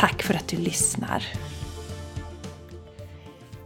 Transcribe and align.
Tack 0.00 0.22
för 0.22 0.34
att 0.34 0.48
du 0.48 0.56
lyssnar! 0.56 1.26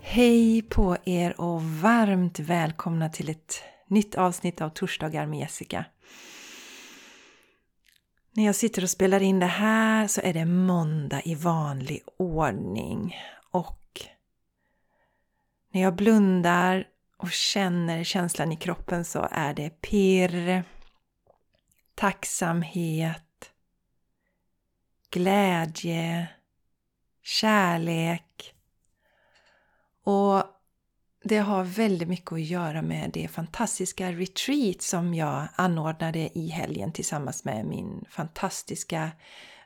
Hej 0.01 0.63
på 0.63 0.97
er 1.05 1.41
och 1.41 1.63
varmt 1.63 2.39
välkomna 2.39 3.09
till 3.09 3.29
ett 3.29 3.63
nytt 3.89 4.15
avsnitt 4.15 4.61
av 4.61 4.69
Torsdagar 4.71 5.27
med 5.27 5.39
Jessica. 5.39 5.85
När 8.33 8.45
jag 8.45 8.55
sitter 8.55 8.83
och 8.83 8.91
spelar 8.91 9.23
in 9.23 9.41
det 9.41 9.47
här 9.47 10.07
så 10.07 10.21
är 10.21 10.33
det 10.33 10.45
måndag 10.45 11.23
i 11.25 11.35
vanlig 11.35 12.03
ordning 12.17 13.17
och 13.51 14.01
när 15.73 15.83
jag 15.83 15.97
blundar 15.97 16.87
och 17.17 17.31
känner 17.31 18.05
känslan 18.05 18.53
i 18.53 18.57
kroppen 18.57 19.05
så 19.05 19.29
är 19.31 19.55
det 19.55 19.71
pirr, 19.71 20.65
tacksamhet, 21.95 23.24
glädje, 25.15 26.29
kärlek. 27.23 28.55
Och 30.05 30.43
det 31.25 31.39
har 31.39 31.65
väldigt 31.65 32.09
mycket 32.09 32.33
att 32.33 32.41
göra 32.41 32.83
med 32.83 33.11
det 33.11 33.29
fantastiska 33.29 34.13
retreat 34.13 34.83
som 34.83 35.15
jag 35.15 35.49
anordnade 35.57 36.39
i 36.39 36.49
helgen 36.49 36.93
tillsammans 36.93 37.45
med 37.45 37.67
min 37.67 38.05
fantastiska 38.11 39.11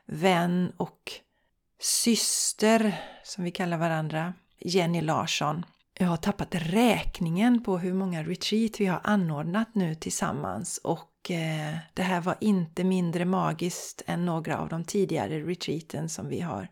vän 0.05 0.73
och 0.77 1.11
syster, 1.79 3.01
som 3.23 3.43
vi 3.43 3.51
kallar 3.51 3.77
varandra, 3.77 4.33
Jenny 4.59 5.01
Larsson. 5.01 5.65
Jag 6.01 6.07
har 6.07 6.17
tappat 6.17 6.55
räkningen 6.55 7.63
på 7.63 7.77
hur 7.77 7.93
många 7.93 8.23
retreat 8.23 8.79
vi 8.79 8.85
har 8.85 9.01
anordnat 9.03 9.75
nu 9.75 9.95
tillsammans 9.95 10.77
och 10.83 11.09
Eh, 11.29 11.77
det 11.93 12.03
här 12.03 12.21
var 12.21 12.35
inte 12.41 12.83
mindre 12.83 13.25
magiskt 13.25 14.01
än 14.05 14.25
några 14.25 14.57
av 14.57 14.69
de 14.69 14.83
tidigare 14.83 15.39
retreaten 15.39 16.09
som 16.09 16.29
vi 16.29 16.39
har, 16.39 16.67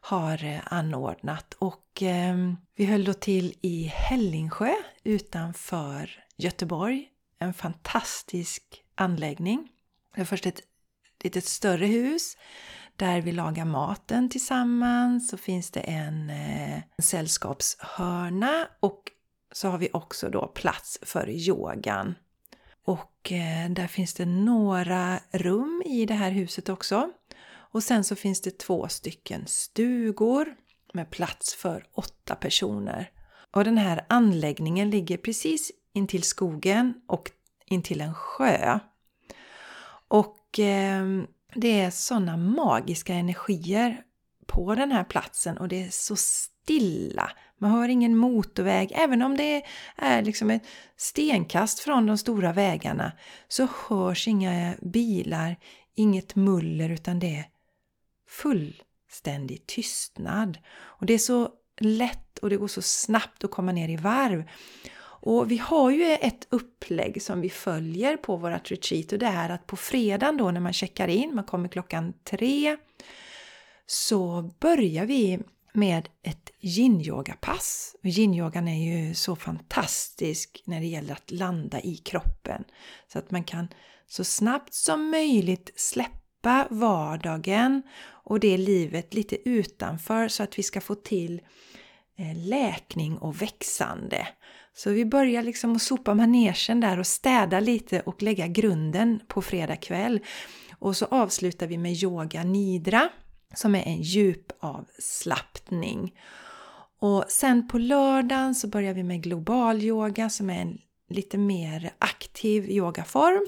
har 0.00 0.44
eh, 0.44 0.60
anordnat. 0.64 1.54
Och 1.58 2.02
eh, 2.02 2.36
vi 2.76 2.84
höll 2.84 3.04
då 3.04 3.14
till 3.14 3.54
i 3.60 3.84
Hällingsjö 3.94 4.74
utanför 5.04 6.24
Göteborg. 6.36 7.08
En 7.38 7.54
fantastisk 7.54 8.82
anläggning. 8.94 9.68
Det 10.14 10.20
var 10.20 10.24
först 10.24 10.46
ett 10.46 10.60
litet 11.24 11.44
större 11.44 11.86
hus 11.86 12.36
där 12.96 13.20
vi 13.20 13.32
lagar 13.32 13.64
maten 13.64 14.28
tillsammans. 14.28 15.28
Så 15.28 15.36
finns 15.36 15.70
det 15.70 15.80
en, 15.80 16.30
en 16.30 16.82
sällskapshörna 16.98 18.68
och 18.80 19.02
så 19.52 19.68
har 19.68 19.78
vi 19.78 19.88
också 19.92 20.28
då 20.28 20.46
plats 20.46 20.98
för 21.02 21.30
yogan. 21.30 22.14
Och 22.84 23.32
eh, 23.32 23.70
där 23.70 23.86
finns 23.86 24.14
det 24.14 24.26
några 24.26 25.20
rum 25.32 25.82
i 25.86 26.06
det 26.06 26.14
här 26.14 26.30
huset 26.30 26.68
också. 26.68 27.10
Och 27.74 27.82
sen 27.82 28.04
så 28.04 28.16
finns 28.16 28.40
det 28.40 28.58
två 28.58 28.88
stycken 28.88 29.46
stugor 29.46 30.54
med 30.92 31.10
plats 31.10 31.54
för 31.54 31.86
åtta 31.94 32.34
personer. 32.34 33.10
Och 33.50 33.64
den 33.64 33.78
här 33.78 34.06
anläggningen 34.08 34.90
ligger 34.90 35.16
precis 35.16 35.72
intill 35.92 36.22
skogen 36.22 36.94
och 37.08 37.30
intill 37.66 38.00
en 38.00 38.14
sjö. 38.14 38.78
Och 40.08 40.58
eh, 40.58 41.04
det 41.54 41.80
är 41.80 41.90
sådana 41.90 42.36
magiska 42.36 43.14
energier 43.14 44.02
på 44.46 44.74
den 44.74 44.92
här 44.92 45.04
platsen 45.04 45.58
och 45.58 45.68
det 45.68 45.82
är 45.82 45.90
så 45.90 46.16
stilla. 46.16 47.30
Man 47.58 47.70
hör 47.70 47.88
ingen 47.88 48.16
motorväg. 48.16 48.92
Även 48.94 49.22
om 49.22 49.36
det 49.36 49.62
är 49.96 50.22
liksom 50.22 50.50
ett 50.50 50.62
stenkast 50.96 51.80
från 51.80 52.06
de 52.06 52.18
stora 52.18 52.52
vägarna 52.52 53.12
så 53.48 53.68
hörs 53.88 54.28
inga 54.28 54.74
bilar, 54.82 55.56
inget 55.94 56.34
muller 56.34 56.90
utan 56.90 57.18
det 57.18 57.36
är 57.36 57.44
fullständig 58.28 59.66
tystnad. 59.66 60.58
Och 60.76 61.06
det 61.06 61.14
är 61.14 61.18
så 61.18 61.48
lätt 61.80 62.38
och 62.38 62.50
det 62.50 62.56
går 62.56 62.68
så 62.68 62.82
snabbt 62.82 63.44
att 63.44 63.50
komma 63.50 63.72
ner 63.72 63.88
i 63.88 63.96
varv. 63.96 64.48
Och 65.26 65.50
vi 65.50 65.58
har 65.58 65.90
ju 65.90 66.12
ett 66.12 66.46
upplägg 66.50 67.22
som 67.22 67.40
vi 67.40 67.50
följer 67.50 68.16
på 68.16 68.36
vårt 68.36 68.70
retreat 68.70 69.12
och 69.12 69.18
det 69.18 69.26
är 69.26 69.50
att 69.50 69.66
på 69.66 69.76
fredagen 69.76 70.36
då 70.36 70.50
när 70.50 70.60
man 70.60 70.72
checkar 70.72 71.08
in, 71.08 71.34
man 71.34 71.44
kommer 71.44 71.68
klockan 71.68 72.12
tre, 72.24 72.76
så 73.86 74.50
börjar 74.60 75.06
vi 75.06 75.38
med 75.72 76.08
ett 76.22 76.50
yin-yoga-pass. 76.60 77.96
Yin-yogan 78.02 78.68
är 78.68 79.06
ju 79.06 79.14
så 79.14 79.36
fantastisk 79.36 80.62
när 80.64 80.80
det 80.80 80.86
gäller 80.86 81.12
att 81.12 81.30
landa 81.30 81.80
i 81.80 81.96
kroppen. 81.96 82.64
Så 83.12 83.18
att 83.18 83.30
man 83.30 83.44
kan 83.44 83.68
så 84.06 84.24
snabbt 84.24 84.74
som 84.74 85.10
möjligt 85.10 85.70
släppa 85.76 86.66
vardagen 86.70 87.82
och 88.06 88.40
det 88.40 88.56
livet 88.56 89.14
lite 89.14 89.48
utanför 89.48 90.28
så 90.28 90.42
att 90.42 90.58
vi 90.58 90.62
ska 90.62 90.80
få 90.80 90.94
till 90.94 91.40
eh, 92.18 92.36
läkning 92.48 93.18
och 93.18 93.42
växande. 93.42 94.28
Så 94.76 94.90
vi 94.90 95.04
börjar 95.04 95.42
liksom 95.42 95.76
att 95.76 95.82
sopa 95.82 96.14
manegen 96.14 96.80
där 96.80 96.98
och 96.98 97.06
städa 97.06 97.60
lite 97.60 98.00
och 98.00 98.22
lägga 98.22 98.46
grunden 98.46 99.20
på 99.28 99.42
fredag 99.42 99.76
kväll. 99.76 100.20
Och 100.78 100.96
så 100.96 101.04
avslutar 101.04 101.66
vi 101.66 101.78
med 101.78 101.92
yoga 101.92 102.44
nidra 102.44 103.08
som 103.54 103.74
är 103.74 103.82
en 103.82 104.02
djup 104.02 104.52
avslappning. 104.60 106.14
Och 107.00 107.24
sen 107.28 107.68
på 107.68 107.78
lördagen 107.78 108.54
så 108.54 108.68
börjar 108.68 108.94
vi 108.94 109.02
med 109.02 109.22
global 109.22 109.82
yoga 109.82 110.30
som 110.30 110.50
är 110.50 110.60
en 110.60 110.78
lite 111.08 111.38
mer 111.38 111.94
aktiv 111.98 112.70
yogaform. 112.70 113.46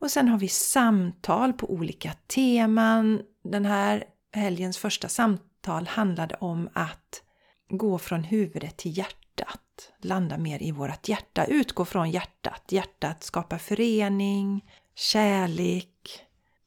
Och 0.00 0.10
sen 0.10 0.28
har 0.28 0.38
vi 0.38 0.48
samtal 0.48 1.52
på 1.52 1.72
olika 1.72 2.12
teman. 2.26 3.22
Den 3.44 3.64
här 3.64 4.04
helgens 4.32 4.78
första 4.78 5.08
samtal 5.08 5.86
handlade 5.86 6.34
om 6.34 6.68
att 6.72 7.22
gå 7.70 7.98
från 7.98 8.24
huvudet 8.24 8.76
till 8.76 8.98
hjärtat. 8.98 9.92
Landa 10.02 10.38
mer 10.38 10.62
i 10.62 10.72
vårt 10.72 11.08
hjärta, 11.08 11.44
utgå 11.44 11.84
från 11.84 12.10
hjärtat. 12.10 12.62
Hjärtat 12.68 13.22
skapar 13.24 13.58
förening, 13.58 14.64
kärlek, 14.94 16.20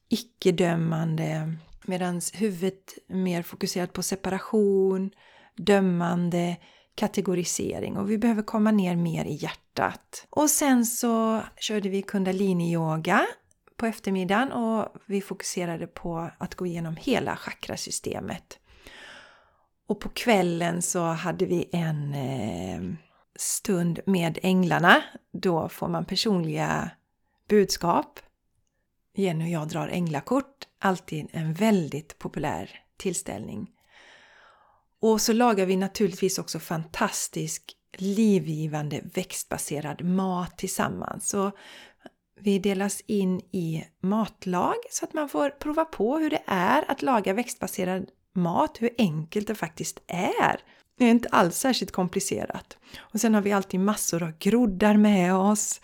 icke-dömande, 0.10 1.58
Medan 1.86 2.22
huvudet 2.34 2.98
är 3.10 3.16
mer 3.16 3.42
fokuserat 3.42 3.94
på 3.94 4.04
separation, 4.04 5.12
dömande, 5.56 6.58
kategorisering 6.96 7.98
och 7.98 8.12
vi 8.12 8.18
behöver 8.18 8.44
komma 8.44 8.72
ner 8.72 8.96
mer 8.96 9.26
i 9.26 9.34
hjärtat. 9.34 10.28
Och 10.30 10.50
sen 10.50 10.86
så 10.86 11.42
körde 11.58 11.90
vi 11.90 12.02
kundalini-yoga 12.02 13.26
på 13.78 13.86
eftermiddagen 13.86 14.52
och 14.52 14.88
vi 15.06 15.22
fokuserade 15.22 15.88
på 15.88 16.30
att 16.38 16.56
gå 16.56 16.66
igenom 16.66 16.96
hela 16.96 17.36
chakrasystemet. 17.36 18.60
Och 19.88 20.00
på 20.00 20.10
kvällen 20.10 20.82
så 20.82 21.04
hade 21.04 21.46
vi 21.46 21.70
en 21.72 22.14
eh, 22.14 22.96
stund 23.36 24.00
med 24.06 24.40
änglarna. 24.42 25.04
Då 25.34 25.70
får 25.70 25.88
man 25.88 26.06
personliga 26.06 26.92
budskap. 27.50 28.20
Jenny 29.16 29.46
och 29.46 29.50
jag 29.50 29.68
drar 29.68 29.88
änglakort 29.88 30.68
alltid 30.80 31.28
en 31.32 31.54
väldigt 31.54 32.20
populär 32.20 32.70
tillställning. 32.98 33.70
Och 35.00 35.22
så 35.22 35.34
lagar 35.34 35.66
vi 35.66 35.76
naturligtvis 35.76 36.40
också 36.40 36.60
fantastisk 36.60 37.78
livgivande 37.98 39.02
växtbaserad 39.14 40.06
mat 40.06 40.58
tillsammans. 40.58 41.30
Så 41.30 41.52
vi 42.40 42.60
delas 42.60 43.02
in 43.02 43.40
i 43.40 43.86
matlag 44.00 44.76
så 44.90 45.06
att 45.06 45.14
man 45.14 45.30
får 45.30 45.50
prova 45.50 45.86
på 45.86 46.18
hur 46.18 46.30
det 46.30 46.44
är 46.46 46.92
att 46.92 47.02
laga 47.02 47.34
växtbaserad 47.34 48.10
mat, 48.36 48.78
hur 48.80 48.90
enkelt 48.98 49.48
det 49.48 49.56
faktiskt 49.56 50.00
är. 50.08 50.60
Det 50.98 51.06
är 51.06 51.12
inte 51.12 51.30
alls 51.32 51.58
särskilt 51.58 51.92
komplicerat. 51.92 52.78
Och 53.00 53.20
sen 53.20 53.34
har 53.34 53.42
vi 53.42 53.52
alltid 53.52 53.80
massor 53.80 54.24
av 54.24 54.32
groddar 54.40 54.98
med 54.98 55.36
oss. 55.36 55.82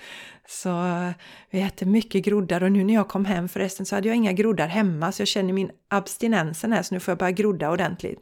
Så 0.47 0.69
eh, 0.69 1.11
vi 1.49 1.61
äter 1.61 1.85
mycket 1.85 2.25
groddar 2.25 2.63
och 2.63 2.71
nu 2.71 2.83
när 2.83 2.93
jag 2.93 3.07
kom 3.07 3.25
hem 3.25 3.49
förresten 3.49 3.85
så 3.85 3.95
hade 3.95 4.07
jag 4.07 4.17
inga 4.17 4.33
groddar 4.33 4.67
hemma 4.67 5.11
så 5.11 5.21
jag 5.21 5.27
känner 5.27 5.53
min 5.53 5.71
abstinensen 5.87 6.73
här 6.73 6.83
så 6.83 6.93
nu 6.93 6.99
får 6.99 7.11
jag 7.11 7.17
börja 7.17 7.31
grodda 7.31 7.71
ordentligt. 7.71 8.19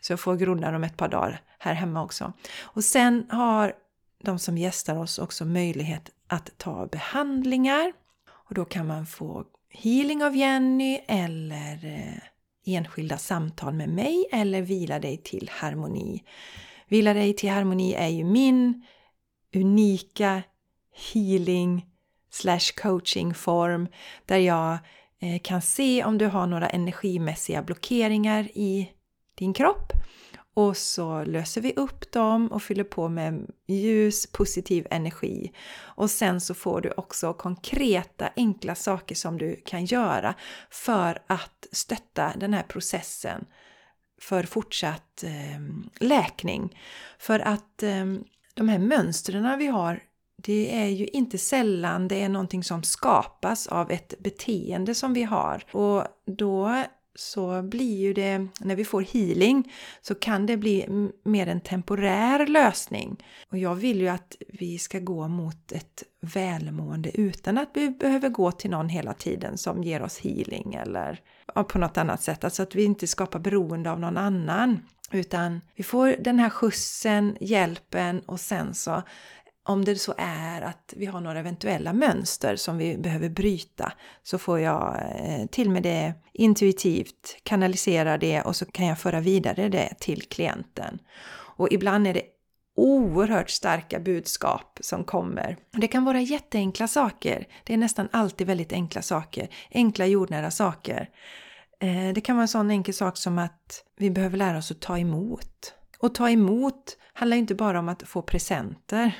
Så 0.00 0.12
jag 0.12 0.20
får 0.20 0.36
groddar 0.36 0.72
om 0.72 0.84
ett 0.84 0.96
par 0.96 1.08
dagar 1.08 1.40
här 1.58 1.74
hemma 1.74 2.02
också. 2.02 2.32
Och 2.60 2.84
sen 2.84 3.26
har 3.30 3.72
de 4.22 4.38
som 4.38 4.58
gästar 4.58 4.96
oss 4.96 5.18
också 5.18 5.44
möjlighet 5.44 6.10
att 6.26 6.58
ta 6.58 6.86
behandlingar. 6.86 7.92
Och 8.30 8.54
då 8.54 8.64
kan 8.64 8.86
man 8.86 9.06
få 9.06 9.44
healing 9.70 10.24
av 10.24 10.36
Jenny 10.36 11.00
eller 11.08 11.84
eh, 11.84 12.22
enskilda 12.74 13.18
samtal 13.18 13.74
med 13.74 13.88
mig 13.88 14.26
eller 14.32 14.62
Vila 14.62 14.98
dig 14.98 15.16
till 15.16 15.50
harmoni. 15.52 16.22
Vila 16.88 17.14
dig 17.14 17.32
till 17.32 17.50
harmoni 17.50 17.94
är 17.94 18.08
ju 18.08 18.24
min 18.24 18.86
unika 19.54 20.42
healing 21.12 21.86
slash 22.30 22.74
coaching 22.82 23.34
form 23.34 23.88
där 24.26 24.38
jag 24.38 24.78
eh, 25.20 25.40
kan 25.42 25.62
se 25.62 26.04
om 26.04 26.18
du 26.18 26.26
har 26.26 26.46
några 26.46 26.68
energimässiga 26.68 27.62
blockeringar 27.62 28.48
i 28.54 28.90
din 29.34 29.54
kropp 29.54 29.92
och 30.58 30.76
så 30.76 31.24
löser 31.24 31.60
vi 31.60 31.72
upp 31.76 32.12
dem 32.12 32.48
och 32.48 32.62
fyller 32.62 32.84
på 32.84 33.08
med 33.08 33.50
ljus, 33.66 34.26
positiv 34.26 34.86
energi. 34.90 35.52
Och 35.80 36.10
sen 36.10 36.40
så 36.40 36.54
får 36.54 36.80
du 36.80 36.92
också 36.96 37.32
konkreta, 37.32 38.28
enkla 38.36 38.74
saker 38.74 39.14
som 39.14 39.38
du 39.38 39.62
kan 39.66 39.84
göra 39.84 40.34
för 40.70 41.18
att 41.26 41.66
stötta 41.72 42.32
den 42.36 42.54
här 42.54 42.62
processen 42.62 43.44
för 44.20 44.42
fortsatt 44.42 45.24
eh, 45.24 45.60
läkning. 46.00 46.78
För 47.18 47.40
att 47.40 47.82
eh, 47.82 48.06
de 48.54 48.68
här 48.68 48.78
mönstren 48.78 49.58
vi 49.58 49.66
har 49.66 50.00
det 50.36 50.76
är 50.76 50.88
ju 50.88 51.06
inte 51.06 51.38
sällan 51.38 52.08
det 52.08 52.22
är 52.22 52.28
någonting 52.28 52.64
som 52.64 52.82
skapas 52.82 53.66
av 53.66 53.90
ett 53.90 54.14
beteende 54.18 54.94
som 54.94 55.14
vi 55.14 55.22
har. 55.22 55.64
Och 55.72 56.04
då 56.26 56.84
så 57.18 57.62
blir 57.62 57.96
ju 57.96 58.12
det, 58.12 58.48
när 58.60 58.76
vi 58.76 58.84
får 58.84 59.02
healing, 59.02 59.72
så 60.00 60.14
kan 60.14 60.46
det 60.46 60.56
bli 60.56 60.86
mer 61.24 61.46
en 61.46 61.60
temporär 61.60 62.46
lösning. 62.46 63.24
Och 63.50 63.58
jag 63.58 63.74
vill 63.74 64.00
ju 64.00 64.08
att 64.08 64.36
vi 64.48 64.78
ska 64.78 64.98
gå 64.98 65.28
mot 65.28 65.72
ett 65.72 66.02
välmående 66.20 67.20
utan 67.20 67.58
att 67.58 67.70
vi 67.74 67.90
behöver 67.90 68.28
gå 68.28 68.52
till 68.52 68.70
någon 68.70 68.88
hela 68.88 69.14
tiden 69.14 69.58
som 69.58 69.82
ger 69.82 70.02
oss 70.02 70.18
healing 70.18 70.74
eller 70.74 71.20
på 71.68 71.78
något 71.78 71.98
annat 71.98 72.22
sätt. 72.22 72.44
Alltså 72.44 72.62
att 72.62 72.74
vi 72.74 72.84
inte 72.84 73.06
skapar 73.06 73.38
beroende 73.38 73.90
av 73.90 74.00
någon 74.00 74.16
annan. 74.16 74.80
Utan 75.10 75.60
vi 75.74 75.82
får 75.82 76.16
den 76.20 76.38
här 76.38 76.50
skjutsen, 76.50 77.36
hjälpen 77.40 78.20
och 78.20 78.40
sen 78.40 78.74
så 78.74 79.02
om 79.68 79.84
det 79.84 79.96
så 79.96 80.14
är 80.18 80.62
att 80.62 80.94
vi 80.96 81.06
har 81.06 81.20
några 81.20 81.38
eventuella 81.38 81.92
mönster 81.92 82.56
som 82.56 82.78
vi 82.78 82.98
behöver 82.98 83.28
bryta 83.28 83.92
så 84.22 84.38
får 84.38 84.60
jag 84.60 84.96
eh, 84.96 85.46
till 85.46 85.70
med 85.70 85.82
det 85.82 86.14
intuitivt, 86.32 87.36
kanalisera 87.42 88.18
det 88.18 88.42
och 88.42 88.56
så 88.56 88.66
kan 88.66 88.86
jag 88.86 88.98
föra 88.98 89.20
vidare 89.20 89.68
det 89.68 89.94
till 90.00 90.22
klienten. 90.22 90.98
Och 91.30 91.72
ibland 91.72 92.06
är 92.06 92.14
det 92.14 92.22
oerhört 92.76 93.50
starka 93.50 94.00
budskap 94.00 94.78
som 94.80 95.04
kommer. 95.04 95.56
Det 95.72 95.88
kan 95.88 96.04
vara 96.04 96.20
jätteenkla 96.20 96.88
saker. 96.88 97.46
Det 97.64 97.72
är 97.72 97.78
nästan 97.78 98.08
alltid 98.12 98.46
väldigt 98.46 98.72
enkla 98.72 99.02
saker. 99.02 99.48
Enkla 99.70 100.06
jordnära 100.06 100.50
saker. 100.50 101.10
Eh, 101.80 102.12
det 102.14 102.20
kan 102.20 102.36
vara 102.36 102.42
en 102.42 102.48
sån 102.48 102.70
enkel 102.70 102.94
sak 102.94 103.16
som 103.16 103.38
att 103.38 103.84
vi 103.96 104.10
behöver 104.10 104.38
lära 104.38 104.58
oss 104.58 104.70
att 104.70 104.80
ta 104.80 104.98
emot. 104.98 105.74
Och 105.98 106.14
ta 106.14 106.30
emot 106.30 106.96
handlar 107.12 107.36
inte 107.36 107.54
bara 107.54 107.78
om 107.78 107.88
att 107.88 108.02
få 108.02 108.22
presenter. 108.22 109.12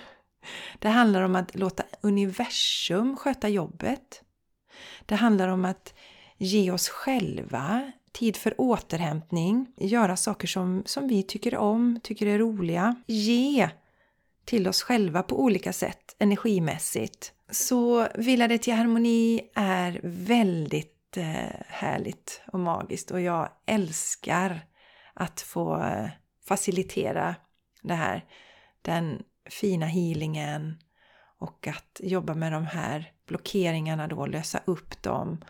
Det 0.78 0.88
handlar 0.88 1.22
om 1.22 1.36
att 1.36 1.54
låta 1.54 1.82
universum 2.00 3.16
sköta 3.16 3.48
jobbet. 3.48 4.22
Det 5.06 5.14
handlar 5.14 5.48
om 5.48 5.64
att 5.64 5.94
ge 6.38 6.70
oss 6.70 6.88
själva 6.88 7.92
tid 8.12 8.36
för 8.36 8.54
återhämtning, 8.60 9.66
göra 9.76 10.16
saker 10.16 10.48
som, 10.48 10.82
som 10.86 11.08
vi 11.08 11.22
tycker 11.22 11.56
om, 11.56 12.00
tycker 12.02 12.26
är 12.26 12.38
roliga. 12.38 13.02
Ge 13.06 13.70
till 14.44 14.68
oss 14.68 14.82
själva 14.82 15.22
på 15.22 15.42
olika 15.42 15.72
sätt, 15.72 16.16
energimässigt. 16.18 17.32
Så 17.50 18.08
Vila 18.14 18.48
dig 18.48 18.58
till 18.58 18.74
harmoni 18.74 19.40
är 19.54 20.00
väldigt 20.04 21.16
eh, 21.16 21.60
härligt 21.66 22.42
och 22.52 22.60
magiskt 22.60 23.10
och 23.10 23.20
jag 23.20 23.48
älskar 23.66 24.60
att 25.14 25.40
få 25.40 25.82
eh, 25.82 26.08
facilitera 26.48 27.34
det 27.82 27.94
här. 27.94 28.24
Den 28.82 29.22
fina 29.48 29.86
healingen 29.86 30.78
och 31.38 31.66
att 31.66 32.00
jobba 32.02 32.34
med 32.34 32.52
de 32.52 32.66
här 32.66 33.12
blockeringarna 33.26 34.08
då, 34.08 34.26
lösa 34.26 34.60
upp 34.64 35.02
dem 35.02 35.44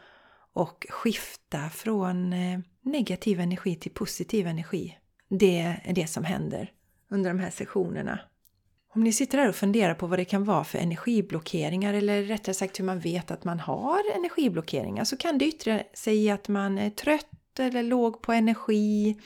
och 0.52 0.86
skifta 0.90 1.70
från 1.70 2.32
eh, 2.32 2.58
negativ 2.82 3.40
energi 3.40 3.76
till 3.76 3.92
positiv 3.92 4.46
energi. 4.46 4.98
Det 5.28 5.60
är 5.84 5.92
det 5.92 6.06
som 6.06 6.24
händer 6.24 6.72
under 7.10 7.30
de 7.30 7.38
här 7.38 7.50
sessionerna. 7.50 8.20
Om 8.94 9.04
ni 9.04 9.12
sitter 9.12 9.38
här 9.38 9.48
och 9.48 9.54
funderar 9.54 9.94
på 9.94 10.06
vad 10.06 10.18
det 10.18 10.24
kan 10.24 10.44
vara 10.44 10.64
för 10.64 10.78
energiblockeringar 10.78 11.94
eller 11.94 12.22
rättare 12.22 12.54
sagt 12.54 12.80
hur 12.80 12.84
man 12.84 13.00
vet 13.00 13.30
att 13.30 13.44
man 13.44 13.60
har 13.60 14.00
energiblockeringar 14.16 15.04
så 15.04 15.16
kan 15.16 15.38
det 15.38 15.44
yttra 15.44 15.82
sig 15.94 16.24
i 16.24 16.30
att 16.30 16.48
man 16.48 16.78
är 16.78 16.90
trött 16.90 17.58
eller 17.58 17.82
låg 17.82 18.22
på 18.22 18.32
energi 18.32 19.16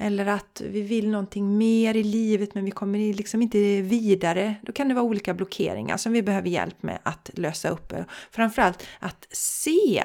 eller 0.00 0.26
att 0.26 0.62
vi 0.64 0.82
vill 0.82 1.10
någonting 1.10 1.58
mer 1.58 1.96
i 1.96 2.02
livet 2.02 2.54
men 2.54 2.64
vi 2.64 2.70
kommer 2.70 3.14
liksom 3.14 3.42
inte 3.42 3.82
vidare. 3.82 4.54
Då 4.62 4.72
kan 4.72 4.88
det 4.88 4.94
vara 4.94 5.04
olika 5.04 5.34
blockeringar 5.34 5.96
som 5.96 6.12
vi 6.12 6.22
behöver 6.22 6.48
hjälp 6.48 6.82
med 6.82 6.98
att 7.02 7.30
lösa 7.34 7.68
upp. 7.68 7.92
Framförallt 8.30 8.86
att 8.98 9.26
se. 9.30 10.04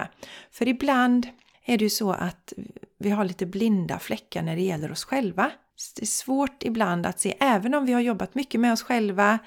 För 0.52 0.68
ibland 0.68 1.28
är 1.66 1.78
det 1.78 1.84
ju 1.84 1.90
så 1.90 2.12
att 2.12 2.54
vi 2.98 3.10
har 3.10 3.26
lite 3.26 3.46
blinda 3.46 4.00
fläckar 4.00 4.42
när 4.42 4.56
det 4.56 4.62
gäller 4.62 4.92
oss 4.92 5.04
själva. 5.04 5.52
Det 5.96 6.02
är 6.02 6.06
svårt 6.06 6.64
ibland 6.64 7.06
att 7.06 7.20
se, 7.20 7.36
även 7.40 7.74
om 7.74 7.86
vi 7.86 7.94
har 7.94 8.02
jobbat 8.02 8.36
mycket 8.36 8.62
med 8.62 8.74
oss 8.74 8.84
själva. 8.84 9.40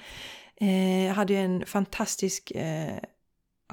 Eh, 0.61 1.05
jag 1.05 1.13
hade 1.13 1.33
ju 1.33 1.39
en 1.39 1.65
fantastisk 1.65 2.51
eh, 2.51 2.97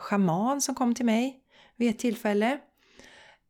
schaman 0.00 0.62
som 0.62 0.75
kom 0.75 0.94
till 0.94 1.06
mig 1.06 1.37
vid 1.76 1.90
ett 1.90 1.99
tillfälle 1.99 2.58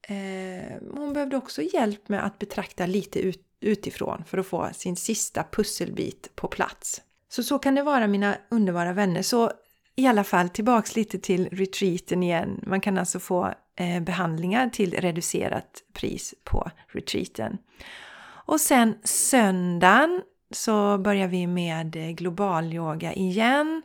Eh, 0.09 0.77
hon 0.93 1.13
behövde 1.13 1.37
också 1.37 1.63
hjälp 1.63 2.09
med 2.09 2.25
att 2.27 2.39
betrakta 2.39 2.87
lite 2.87 3.19
ut, 3.21 3.43
utifrån 3.61 4.25
för 4.27 4.39
att 4.39 4.47
få 4.47 4.69
sin 4.73 4.97
sista 4.97 5.45
pusselbit 5.53 6.37
på 6.37 6.49
plats. 6.49 7.03
Så 7.29 7.43
så 7.43 7.59
kan 7.59 7.75
det 7.75 7.83
vara 7.83 8.07
mina 8.07 8.37
underbara 8.51 8.93
vänner. 8.93 9.23
Så 9.23 9.53
i 9.97 10.07
alla 10.07 10.25
fall 10.25 10.49
tillbaks 10.49 10.97
lite 10.97 11.19
till 11.19 11.49
retreaten 11.53 12.23
igen. 12.23 12.61
Man 12.67 12.81
kan 12.81 12.99
alltså 12.99 13.19
få 13.19 13.55
eh, 13.77 14.03
behandlingar 14.03 14.69
till 14.69 14.95
reducerat 14.95 15.83
pris 15.93 16.35
på 16.45 16.71
retreaten. 16.89 17.59
Och 18.47 18.61
sen 18.61 18.95
söndagen 19.05 20.23
så 20.51 20.99
börjar 20.99 21.29
vi 21.29 21.47
med 21.47 21.97
eh, 21.97 22.11
global 22.11 22.73
yoga 22.73 23.13
igen 23.13 23.83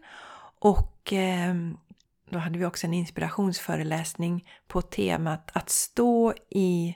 och 0.59 1.13
eh, 1.13 1.55
då 2.31 2.39
hade 2.39 2.59
vi 2.59 2.65
också 2.65 2.87
en 2.87 2.93
inspirationsföreläsning 2.93 4.49
på 4.67 4.81
temat 4.81 5.51
att 5.53 5.69
stå 5.69 6.33
i 6.49 6.95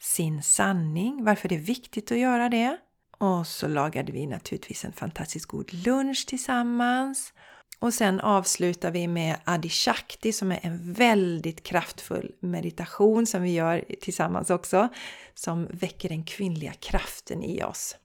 sin 0.00 0.42
sanning, 0.42 1.24
varför 1.24 1.48
det 1.48 1.54
är 1.54 1.58
viktigt 1.58 2.12
att 2.12 2.18
göra 2.18 2.48
det. 2.48 2.78
Och 3.18 3.46
så 3.46 3.68
lagade 3.68 4.12
vi 4.12 4.26
naturligtvis 4.26 4.84
en 4.84 4.92
fantastiskt 4.92 5.46
god 5.46 5.72
lunch 5.72 6.26
tillsammans. 6.28 7.32
Och 7.78 7.94
sen 7.94 8.20
avslutar 8.20 8.90
vi 8.90 9.08
med 9.08 9.36
Adi 9.44 9.68
Shakti 9.68 10.32
som 10.32 10.52
är 10.52 10.60
en 10.62 10.92
väldigt 10.92 11.62
kraftfull 11.62 12.32
meditation 12.40 13.26
som 13.26 13.42
vi 13.42 13.52
gör 13.52 13.84
tillsammans 14.00 14.50
också. 14.50 14.88
Som 15.34 15.68
väcker 15.70 16.08
den 16.08 16.24
kvinnliga 16.24 16.72
kraften 16.72 17.42
i 17.42 17.62
oss. 17.62 17.96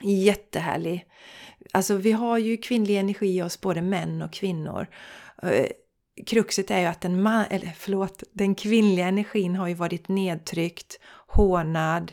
Jättehärlig! 0.00 1.06
Alltså 1.72 1.96
vi 1.96 2.12
har 2.12 2.38
ju 2.38 2.56
kvinnlig 2.56 2.98
energi 2.98 3.36
i 3.38 3.42
oss, 3.42 3.60
både 3.60 3.82
män 3.82 4.22
och 4.22 4.32
kvinnor. 4.32 4.86
Eh, 5.42 5.66
Kruxet 6.26 6.70
är 6.70 6.78
ju 6.78 6.86
att 6.86 7.00
den, 7.00 7.22
man, 7.22 7.44
eller 7.50 7.72
förlåt, 7.76 8.22
den 8.32 8.54
kvinnliga 8.54 9.06
energin 9.06 9.56
har 9.56 9.68
ju 9.68 9.74
varit 9.74 10.08
nedtryckt, 10.08 11.00
hånad, 11.26 12.12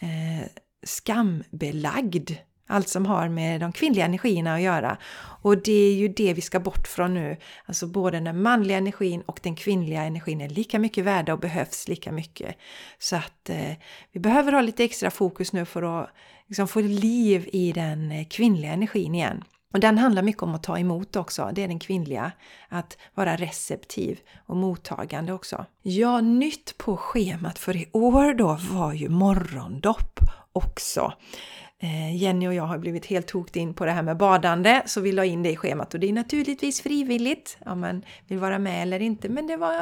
eh, 0.00 0.48
skambelagd. 0.82 2.30
Allt 2.66 2.88
som 2.88 3.06
har 3.06 3.28
med 3.28 3.60
de 3.60 3.72
kvinnliga 3.72 4.04
energierna 4.04 4.54
att 4.54 4.62
göra. 4.62 4.98
Och 5.42 5.62
det 5.62 5.72
är 5.72 5.94
ju 5.94 6.08
det 6.08 6.34
vi 6.34 6.40
ska 6.40 6.60
bort 6.60 6.88
från 6.88 7.14
nu. 7.14 7.36
Alltså 7.64 7.86
både 7.86 8.20
den 8.20 8.42
manliga 8.42 8.76
energin 8.78 9.20
och 9.20 9.40
den 9.42 9.56
kvinnliga 9.56 10.02
energin 10.02 10.40
är 10.40 10.48
lika 10.48 10.78
mycket 10.78 11.04
värda 11.04 11.32
och 11.32 11.38
behövs 11.38 11.88
lika 11.88 12.12
mycket. 12.12 12.56
Så 12.98 13.16
att 13.16 13.50
eh, 13.50 13.72
vi 14.12 14.20
behöver 14.20 14.52
ha 14.52 14.60
lite 14.60 14.84
extra 14.84 15.10
fokus 15.10 15.52
nu 15.52 15.64
för 15.64 16.02
att 16.02 16.10
liksom, 16.48 16.68
få 16.68 16.80
liv 16.80 17.48
i 17.52 17.72
den 17.72 18.12
eh, 18.12 18.26
kvinnliga 18.26 18.72
energin 18.72 19.14
igen. 19.14 19.44
Och 19.74 19.80
den 19.80 19.98
handlar 19.98 20.22
mycket 20.22 20.42
om 20.42 20.54
att 20.54 20.62
ta 20.62 20.78
emot 20.78 21.16
också, 21.16 21.50
det 21.52 21.62
är 21.62 21.68
den 21.68 21.78
kvinnliga. 21.78 22.32
Att 22.68 22.98
vara 23.14 23.36
receptiv 23.36 24.20
och 24.46 24.56
mottagande 24.56 25.32
också. 25.32 25.66
Ja, 25.82 26.20
nytt 26.20 26.78
på 26.78 26.96
schemat 26.96 27.58
för 27.58 27.76
i 27.76 27.88
år 27.92 28.34
då 28.34 28.58
var 28.72 28.92
ju 28.92 29.08
morgondopp 29.08 30.20
också. 30.52 31.12
Eh, 31.78 32.16
Jenny 32.16 32.48
och 32.48 32.54
jag 32.54 32.62
har 32.62 32.78
blivit 32.78 33.06
helt 33.06 33.26
tokt 33.26 33.56
in 33.56 33.74
på 33.74 33.84
det 33.84 33.90
här 33.90 34.02
med 34.02 34.16
badande 34.16 34.82
så 34.86 35.00
vi 35.00 35.12
la 35.12 35.24
in 35.24 35.42
det 35.42 35.50
i 35.50 35.56
schemat 35.56 35.94
och 35.94 36.00
det 36.00 36.08
är 36.08 36.12
naturligtvis 36.12 36.80
frivilligt 36.80 37.56
om 37.66 37.80
man 37.80 38.04
vill 38.26 38.38
vara 38.38 38.58
med 38.58 38.82
eller 38.82 39.02
inte 39.02 39.28
men 39.28 39.46
det 39.46 39.56
var 39.56 39.72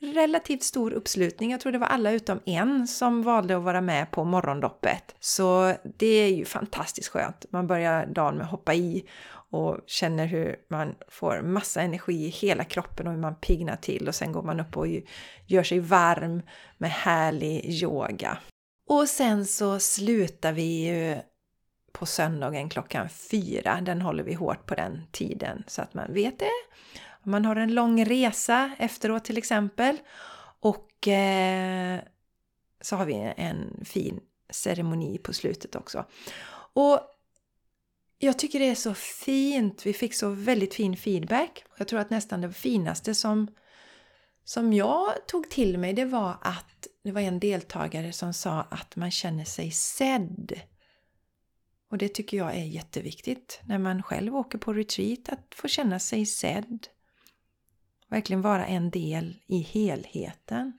relativt 0.00 0.62
stor 0.62 0.92
uppslutning. 0.92 1.50
Jag 1.50 1.60
tror 1.60 1.72
det 1.72 1.78
var 1.78 1.86
alla 1.86 2.12
utom 2.12 2.40
en 2.46 2.86
som 2.86 3.22
valde 3.22 3.56
att 3.56 3.62
vara 3.62 3.80
med 3.80 4.10
på 4.10 4.24
morgondoppet. 4.24 5.14
Så 5.20 5.74
det 5.98 6.06
är 6.06 6.28
ju 6.28 6.44
fantastiskt 6.44 7.08
skönt. 7.08 7.46
Man 7.50 7.66
börjar 7.66 8.06
dagen 8.06 8.36
med 8.36 8.44
att 8.44 8.50
hoppa 8.50 8.74
i 8.74 9.04
och 9.50 9.78
känner 9.86 10.26
hur 10.26 10.56
man 10.68 10.94
får 11.08 11.42
massa 11.42 11.82
energi 11.82 12.24
i 12.24 12.28
hela 12.28 12.64
kroppen 12.64 13.06
och 13.06 13.12
hur 13.12 13.20
man 13.20 13.34
pignar 13.34 13.76
till 13.76 14.08
och 14.08 14.14
sen 14.14 14.32
går 14.32 14.42
man 14.42 14.60
upp 14.60 14.76
och 14.76 14.86
gör 15.46 15.62
sig 15.62 15.80
varm 15.80 16.42
med 16.78 16.90
härlig 16.90 17.64
yoga. 17.82 18.38
Och 18.88 19.08
sen 19.08 19.46
så 19.46 19.78
slutar 19.78 20.52
vi 20.52 20.86
ju 20.86 21.16
på 21.92 22.06
söndagen 22.06 22.68
klockan 22.68 23.08
fyra. 23.08 23.80
Den 23.80 24.02
håller 24.02 24.22
vi 24.22 24.34
hårt 24.34 24.66
på 24.66 24.74
den 24.74 25.02
tiden 25.12 25.64
så 25.66 25.82
att 25.82 25.94
man 25.94 26.12
vet 26.12 26.38
det. 26.38 26.50
Man 27.30 27.44
har 27.44 27.56
en 27.56 27.74
lång 27.74 28.04
resa 28.04 28.70
efteråt 28.78 29.24
till 29.24 29.38
exempel. 29.38 29.96
Och 30.60 31.08
eh, 31.08 32.00
så 32.80 32.96
har 32.96 33.06
vi 33.06 33.32
en 33.36 33.84
fin 33.84 34.20
ceremoni 34.50 35.18
på 35.18 35.32
slutet 35.32 35.76
också. 35.76 36.04
Och 36.72 37.00
jag 38.18 38.38
tycker 38.38 38.58
det 38.58 38.68
är 38.68 38.74
så 38.74 38.94
fint. 38.94 39.86
Vi 39.86 39.92
fick 39.92 40.14
så 40.14 40.28
väldigt 40.28 40.74
fin 40.74 40.96
feedback. 40.96 41.64
Jag 41.76 41.88
tror 41.88 42.00
att 42.00 42.10
nästan 42.10 42.40
det 42.40 42.52
finaste 42.52 43.14
som, 43.14 43.48
som 44.44 44.72
jag 44.72 45.26
tog 45.26 45.50
till 45.50 45.78
mig 45.78 45.92
det 45.92 46.04
var 46.04 46.36
att 46.40 46.86
det 47.02 47.12
var 47.12 47.20
en 47.20 47.40
deltagare 47.40 48.12
som 48.12 48.32
sa 48.34 48.60
att 48.70 48.96
man 48.96 49.10
känner 49.10 49.44
sig 49.44 49.70
sedd. 49.70 50.60
Och 51.90 51.98
det 51.98 52.08
tycker 52.08 52.36
jag 52.36 52.56
är 52.56 52.64
jätteviktigt 52.64 53.60
när 53.64 53.78
man 53.78 54.02
själv 54.02 54.36
åker 54.36 54.58
på 54.58 54.72
retreat, 54.72 55.28
att 55.28 55.54
få 55.54 55.68
känna 55.68 55.98
sig 55.98 56.26
sedd. 56.26 56.86
Verkligen 58.10 58.42
vara 58.42 58.66
en 58.66 58.90
del 58.90 59.36
i 59.46 59.58
helheten. 59.58 60.72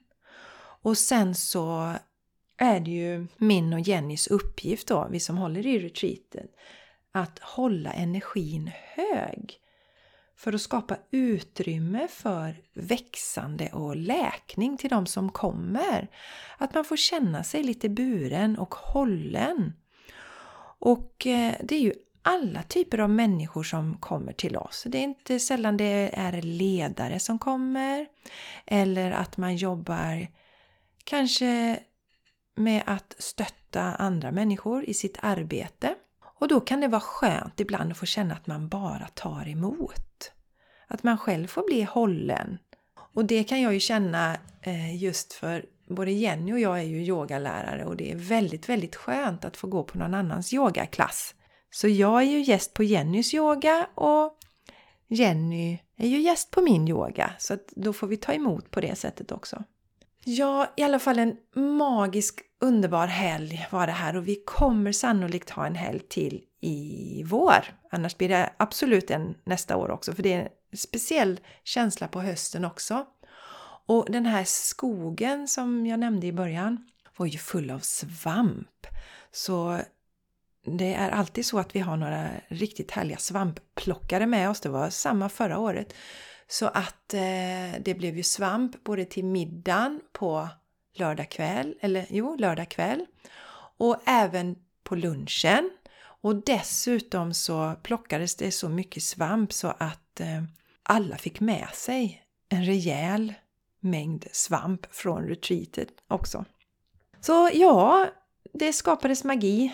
Och 0.82 0.98
sen 0.98 1.34
så 1.34 1.94
är 2.56 2.80
det 2.80 2.90
ju 2.90 3.26
min 3.36 3.72
och 3.72 3.80
Jennys 3.80 4.26
uppgift 4.26 4.88
då, 4.88 5.08
vi 5.10 5.20
som 5.20 5.38
håller 5.38 5.66
i 5.66 5.78
retreaten, 5.78 6.46
att 7.12 7.38
hålla 7.38 7.92
energin 7.92 8.70
hög. 8.74 9.58
För 10.36 10.52
att 10.52 10.60
skapa 10.60 10.96
utrymme 11.10 12.08
för 12.08 12.62
växande 12.74 13.68
och 13.72 13.96
läkning 13.96 14.76
till 14.76 14.90
de 14.90 15.06
som 15.06 15.30
kommer. 15.30 16.08
Att 16.58 16.74
man 16.74 16.84
får 16.84 16.96
känna 16.96 17.44
sig 17.44 17.62
lite 17.62 17.88
buren 17.88 18.58
och 18.58 18.74
hållen. 18.74 19.72
Och 20.78 21.26
eh, 21.26 21.54
det 21.62 21.74
är 21.74 21.80
ju 21.80 21.94
alla 22.22 22.62
typer 22.62 22.98
av 22.98 23.10
människor 23.10 23.62
som 23.62 23.96
kommer 23.96 24.32
till 24.32 24.56
oss. 24.56 24.84
Det 24.86 24.98
är 24.98 25.02
inte 25.02 25.40
sällan 25.40 25.76
det 25.76 26.10
är 26.12 26.42
ledare 26.42 27.18
som 27.18 27.38
kommer 27.38 28.06
eller 28.66 29.10
att 29.10 29.36
man 29.36 29.56
jobbar 29.56 30.28
kanske 31.04 31.80
med 32.56 32.82
att 32.86 33.14
stötta 33.18 33.82
andra 33.82 34.32
människor 34.32 34.84
i 34.84 34.94
sitt 34.94 35.18
arbete. 35.22 35.94
Och 36.38 36.48
då 36.48 36.60
kan 36.60 36.80
det 36.80 36.88
vara 36.88 37.00
skönt 37.00 37.60
ibland 37.60 37.92
att 37.92 37.98
få 37.98 38.06
känna 38.06 38.34
att 38.34 38.46
man 38.46 38.68
bara 38.68 39.08
tar 39.14 39.48
emot. 39.48 40.32
Att 40.86 41.02
man 41.02 41.18
själv 41.18 41.46
får 41.46 41.66
bli 41.66 41.82
hållen. 41.82 42.58
Och 43.14 43.24
det 43.24 43.44
kan 43.44 43.60
jag 43.60 43.74
ju 43.74 43.80
känna 43.80 44.36
eh, 44.62 44.96
just 45.02 45.32
för 45.32 45.64
både 45.88 46.12
Jenny 46.12 46.52
och 46.52 46.60
jag 46.60 46.78
är 46.78 46.82
ju 46.82 47.04
yogalärare 47.04 47.84
och 47.84 47.96
det 47.96 48.12
är 48.12 48.16
väldigt, 48.16 48.68
väldigt 48.68 48.96
skönt 48.96 49.44
att 49.44 49.56
få 49.56 49.66
gå 49.66 49.84
på 49.84 49.98
någon 49.98 50.14
annans 50.14 50.52
yogaklass. 50.52 51.34
Så 51.74 51.88
jag 51.88 52.22
är 52.22 52.26
ju 52.26 52.40
gäst 52.40 52.74
på 52.74 52.82
Jennys 52.82 53.34
yoga 53.34 53.86
och 53.94 54.38
Jenny 55.08 55.78
är 55.96 56.08
ju 56.08 56.20
gäst 56.20 56.50
på 56.50 56.60
min 56.60 56.88
yoga. 56.88 57.32
Så 57.38 57.58
då 57.70 57.92
får 57.92 58.06
vi 58.06 58.16
ta 58.16 58.32
emot 58.32 58.70
på 58.70 58.80
det 58.80 58.94
sättet 58.94 59.32
också. 59.32 59.64
Ja, 60.24 60.72
i 60.76 60.82
alla 60.82 60.98
fall 60.98 61.18
en 61.18 61.36
magisk, 61.54 62.40
underbar 62.60 63.06
helg 63.06 63.66
var 63.70 63.86
det 63.86 63.92
här 63.92 64.16
och 64.16 64.28
vi 64.28 64.42
kommer 64.46 64.92
sannolikt 64.92 65.50
ha 65.50 65.66
en 65.66 65.74
helg 65.74 66.00
till 66.00 66.44
i 66.60 67.22
vår. 67.26 67.64
Annars 67.90 68.16
blir 68.16 68.28
det 68.28 68.52
absolut 68.56 69.10
en 69.10 69.34
nästa 69.44 69.76
år 69.76 69.90
också 69.90 70.12
för 70.12 70.22
det 70.22 70.32
är 70.32 70.48
en 70.70 70.78
speciell 70.78 71.40
känsla 71.64 72.08
på 72.08 72.20
hösten 72.20 72.64
också. 72.64 73.06
Och 73.86 74.06
den 74.10 74.26
här 74.26 74.44
skogen 74.44 75.48
som 75.48 75.86
jag 75.86 76.00
nämnde 76.00 76.26
i 76.26 76.32
början 76.32 76.88
var 77.16 77.26
ju 77.26 77.38
full 77.38 77.70
av 77.70 77.78
svamp. 77.78 78.86
Så 79.32 79.80
det 80.64 80.94
är 80.94 81.10
alltid 81.10 81.46
så 81.46 81.58
att 81.58 81.76
vi 81.76 81.80
har 81.80 81.96
några 81.96 82.30
riktigt 82.48 82.90
härliga 82.90 83.16
svampplockare 83.16 84.26
med 84.26 84.50
oss. 84.50 84.60
Det 84.60 84.68
var 84.68 84.90
samma 84.90 85.28
förra 85.28 85.58
året. 85.58 85.94
Så 86.48 86.66
att 86.66 87.14
eh, 87.14 87.80
det 87.80 87.94
blev 87.98 88.16
ju 88.16 88.22
svamp 88.22 88.84
både 88.84 89.04
till 89.04 89.24
middagen 89.24 90.00
på 90.12 90.48
lördag 90.94 91.30
kväll, 91.30 91.74
eller 91.80 92.06
jo, 92.10 92.36
lördag 92.36 92.68
kväll 92.68 93.06
och 93.76 93.96
även 94.06 94.56
på 94.82 94.94
lunchen. 94.94 95.70
Och 96.22 96.36
dessutom 96.36 97.34
så 97.34 97.74
plockades 97.82 98.36
det 98.36 98.50
så 98.50 98.68
mycket 98.68 99.02
svamp 99.02 99.52
så 99.52 99.68
att 99.68 100.20
eh, 100.20 100.42
alla 100.82 101.16
fick 101.16 101.40
med 101.40 101.68
sig 101.72 102.22
en 102.48 102.64
rejäl 102.64 103.34
mängd 103.80 104.26
svamp 104.32 104.94
från 104.94 105.22
retreatet 105.28 105.88
också. 106.08 106.44
Så 107.20 107.50
ja, 107.52 108.06
det 108.52 108.72
skapades 108.72 109.24
magi. 109.24 109.72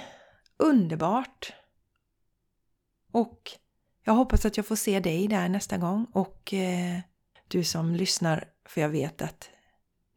Underbart! 0.58 1.52
Och 3.12 3.50
jag 4.04 4.12
hoppas 4.12 4.44
att 4.44 4.56
jag 4.56 4.66
får 4.66 4.76
se 4.76 5.00
dig 5.00 5.28
där 5.28 5.48
nästa 5.48 5.78
gång 5.78 6.06
och 6.12 6.54
eh, 6.54 6.98
du 7.48 7.64
som 7.64 7.94
lyssnar, 7.94 8.44
för 8.66 8.80
jag 8.80 8.88
vet 8.88 9.22
att 9.22 9.50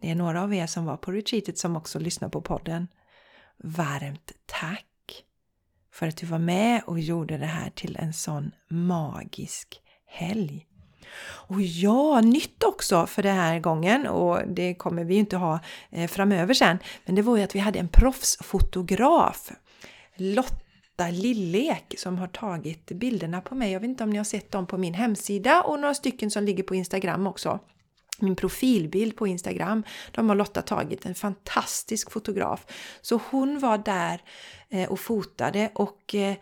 det 0.02 0.10
är 0.10 0.16
några 0.16 0.44
av 0.44 0.54
er 0.54 0.68
som 0.68 0.86
var 0.86 0.98
på 0.98 1.12
retreatet 1.12 1.58
som 1.58 1.76
också 1.76 2.00
lyssnar 2.00 2.30
på 2.30 2.42
podden. 2.42 2.88
Varmt 3.58 4.32
tack 4.46 5.24
för 5.92 6.08
att 6.08 6.18
du 6.18 6.26
var 6.26 6.40
med 6.40 6.84
och 6.86 7.00
gjorde 7.00 7.38
det 7.38 7.46
här 7.46 7.70
till 7.70 7.98
en 8.00 8.14
sån 8.14 8.52
magisk 8.68 9.82
helg. 10.06 10.68
Och 11.24 11.62
ja, 11.62 12.22
nytt 12.22 12.64
också 12.64 13.08
för 13.08 13.24
den 13.24 13.36
här 13.36 13.60
gången 13.60 14.08
och 14.08 14.48
det 14.48 14.76
kommer 14.76 15.04
vi 15.04 15.14
ju 15.14 15.20
inte 15.20 15.38
ha 15.38 15.60
eh, 15.90 16.08
framöver 16.08 16.54
sen. 16.54 16.78
Men 17.06 17.16
det 17.16 17.22
var 17.22 17.38
ju 17.38 17.44
att 17.44 17.56
vi 17.56 17.60
hade 17.60 17.80
en 17.80 17.88
proffsfotograf. 17.88 19.52
Lotta 20.16 21.10
Lillek 21.12 21.94
som 21.98 22.18
har 22.18 22.28
tagit 22.28 22.86
bilderna 22.86 23.42
på 23.42 23.56
mig. 23.56 23.72
Jag 23.72 23.80
vet 23.80 23.88
inte 23.88 24.04
om 24.04 24.10
ni 24.10 24.18
har 24.18 24.24
sett 24.24 24.52
dem 24.52 24.68
på 24.68 24.78
min 24.78 24.94
hemsida 24.94 25.62
och 25.62 25.80
några 25.80 25.94
stycken 25.94 26.32
som 26.32 26.44
ligger 26.44 26.64
på 26.64 26.76
Instagram 26.76 27.28
också. 27.28 27.60
Min 28.20 28.36
profilbild 28.36 29.16
på 29.16 29.28
Instagram. 29.28 29.84
De 30.12 30.30
har 30.30 30.36
Lotta 30.36 30.62
tagit, 30.62 31.06
en 31.06 31.16
fantastisk 31.16 32.12
fotograf. 32.12 32.66
Så 33.02 33.20
hon 33.32 33.60
var 33.60 33.78
där 33.78 34.22
eh, 34.70 34.92
och 34.92 35.00
fotade 35.00 35.72
och 35.76 36.16
eh, 36.16 36.36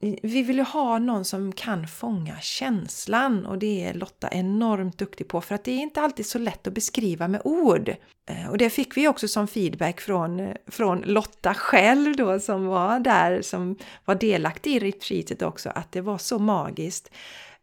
vi 0.00 0.42
vill 0.42 0.56
ju 0.56 0.62
ha 0.62 0.98
någon 0.98 1.24
som 1.24 1.52
kan 1.52 1.86
fånga 1.88 2.40
känslan 2.40 3.46
och 3.46 3.58
det 3.58 3.84
är 3.84 3.94
Lotta 3.94 4.28
enormt 4.28 4.98
duktig 4.98 5.28
på 5.28 5.40
för 5.40 5.54
att 5.54 5.64
det 5.64 5.70
är 5.70 5.78
inte 5.78 6.00
alltid 6.00 6.26
så 6.26 6.38
lätt 6.38 6.66
att 6.66 6.72
beskriva 6.72 7.28
med 7.28 7.40
ord. 7.44 7.88
Eh, 8.28 8.50
och 8.50 8.58
det 8.58 8.70
fick 8.70 8.96
vi 8.96 9.08
också 9.08 9.28
som 9.28 9.48
feedback 9.48 10.00
från, 10.00 10.40
eh, 10.40 10.56
från 10.66 11.00
Lotta 11.00 11.54
själv 11.54 12.16
då 12.16 12.40
som 12.40 12.66
var 12.66 13.00
där, 13.00 13.42
som 13.42 13.76
var 14.04 14.14
delaktig 14.14 14.76
i 14.76 14.78
retreatet 14.78 15.42
också, 15.42 15.68
att 15.68 15.92
det 15.92 16.00
var 16.00 16.18
så 16.18 16.38
magiskt 16.38 17.10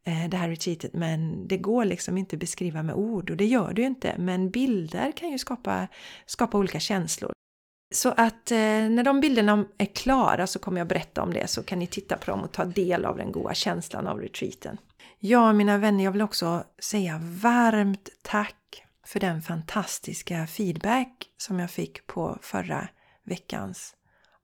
eh, 0.04 0.30
det 0.30 0.38
här 0.38 0.50
retreatet 0.50 0.94
men 0.94 1.48
det 1.48 1.58
går 1.58 1.86
liksom 1.86 2.18
inte 2.18 2.36
att 2.36 2.40
beskriva 2.40 2.84
med 2.84 2.96
ord 2.96 3.30
och 3.30 3.38
det 3.38 3.46
gör 3.46 3.74
det 3.74 3.82
ju 3.82 3.88
inte 3.88 4.16
men 4.18 4.50
bilder 4.50 5.12
kan 5.12 5.32
ju 5.32 5.38
skapa, 5.38 5.88
skapa 6.26 6.58
olika 6.58 6.80
känslor. 6.80 7.34
Så 7.94 8.10
att 8.18 8.52
eh, 8.52 8.58
när 8.58 9.04
de 9.04 9.20
bilderna 9.20 9.66
är 9.78 9.86
klara 9.86 10.48
så 10.48 10.60
kommer 10.60 10.80
jag 10.80 10.88
berätta 10.88 11.22
om 11.22 11.34
det 11.34 11.48
så 11.48 11.64
kan 11.64 11.80
ni 11.80 11.88
titta 11.88 12.18
på 12.18 12.32
dem 12.32 12.40
och 12.42 12.52
ta 12.52 12.66
del 12.66 13.06
av 13.06 13.18
den 13.18 13.32
goda 13.32 13.54
känslan 13.54 14.08
av 14.08 14.20
retreaten. 14.20 14.78
Ja, 15.20 15.54
mina 15.54 15.78
vänner, 15.78 16.04
jag 16.04 16.12
vill 16.12 16.22
också 16.22 16.64
säga 16.80 17.20
varmt 17.24 18.10
tack 18.22 18.84
för 19.06 19.20
den 19.20 19.42
fantastiska 19.42 20.48
feedback 20.48 21.30
som 21.38 21.60
jag 21.60 21.72
fick 21.72 22.08
på 22.08 22.38
förra 22.42 22.88
veckans 23.26 23.96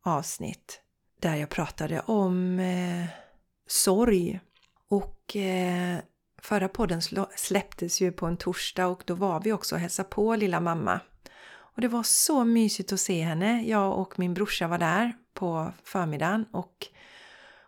avsnitt 0.05 0.81
där 1.21 1.35
jag 1.35 1.49
pratade 1.49 1.99
om 1.99 2.59
eh, 2.59 3.05
sorg. 3.67 4.39
Och 4.89 5.35
eh, 5.35 5.97
förra 6.41 6.67
podden 6.67 7.01
släpptes 7.35 8.01
ju 8.01 8.11
på 8.11 8.25
en 8.25 8.37
torsdag 8.37 8.87
och 8.87 9.03
då 9.05 9.13
var 9.13 9.41
vi 9.41 9.53
också 9.53 9.75
och 9.75 9.81
hälsade 9.81 10.09
på 10.09 10.35
lilla 10.35 10.59
mamma 10.59 10.99
och 11.75 11.81
det 11.81 11.87
var 11.87 12.03
så 12.03 12.45
mysigt 12.45 12.93
att 12.93 12.99
se 12.99 13.21
henne. 13.21 13.63
Jag 13.63 13.99
och 13.99 14.19
min 14.19 14.33
brorsa 14.33 14.67
var 14.67 14.77
där 14.77 15.13
på 15.33 15.71
förmiddagen 15.83 16.45
och 16.51 16.87